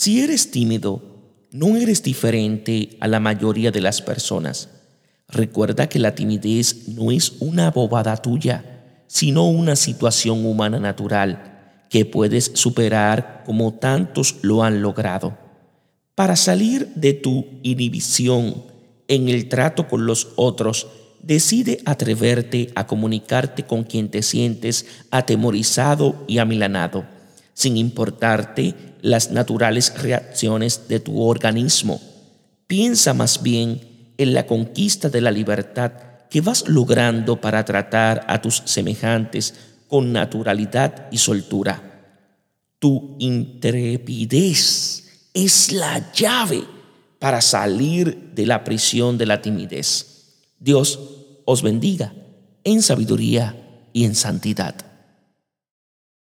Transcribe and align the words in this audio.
Si 0.00 0.22
eres 0.22 0.50
tímido, 0.50 1.02
no 1.50 1.76
eres 1.76 2.02
diferente 2.02 2.96
a 3.00 3.06
la 3.06 3.20
mayoría 3.20 3.70
de 3.70 3.82
las 3.82 4.00
personas. 4.00 4.70
Recuerda 5.28 5.90
que 5.90 5.98
la 5.98 6.14
timidez 6.14 6.88
no 6.88 7.10
es 7.10 7.34
una 7.40 7.70
bobada 7.70 8.16
tuya, 8.16 9.04
sino 9.08 9.46
una 9.46 9.76
situación 9.76 10.46
humana 10.46 10.80
natural 10.80 11.84
que 11.90 12.06
puedes 12.06 12.50
superar 12.54 13.42
como 13.44 13.74
tantos 13.74 14.36
lo 14.40 14.64
han 14.64 14.80
logrado. 14.80 15.36
Para 16.14 16.34
salir 16.34 16.94
de 16.94 17.12
tu 17.12 17.44
inhibición 17.62 18.64
en 19.06 19.28
el 19.28 19.50
trato 19.50 19.86
con 19.86 20.06
los 20.06 20.28
otros, 20.36 20.86
decide 21.22 21.82
atreverte 21.84 22.70
a 22.74 22.86
comunicarte 22.86 23.64
con 23.64 23.84
quien 23.84 24.10
te 24.10 24.22
sientes 24.22 24.86
atemorizado 25.10 26.24
y 26.26 26.38
amilanado, 26.38 27.19
sin 27.54 27.76
importarte 27.76 28.74
las 29.02 29.30
naturales 29.30 29.92
reacciones 30.00 30.88
de 30.88 31.00
tu 31.00 31.22
organismo. 31.22 32.00
Piensa 32.66 33.14
más 33.14 33.42
bien 33.42 34.12
en 34.18 34.34
la 34.34 34.46
conquista 34.46 35.08
de 35.08 35.20
la 35.20 35.30
libertad 35.30 35.92
que 36.30 36.40
vas 36.40 36.68
logrando 36.68 37.40
para 37.40 37.64
tratar 37.64 38.24
a 38.28 38.40
tus 38.40 38.62
semejantes 38.64 39.54
con 39.88 40.12
naturalidad 40.12 41.08
y 41.10 41.18
soltura. 41.18 41.82
Tu 42.78 43.16
intrepidez 43.18 45.28
es 45.34 45.72
la 45.72 46.12
llave 46.12 46.62
para 47.18 47.40
salir 47.40 48.32
de 48.34 48.46
la 48.46 48.64
prisión 48.64 49.18
de 49.18 49.26
la 49.26 49.42
timidez. 49.42 50.06
Dios 50.58 50.98
os 51.44 51.62
bendiga 51.62 52.14
en 52.64 52.82
sabiduría 52.82 53.56
y 53.92 54.04
en 54.04 54.14
santidad. 54.14 54.89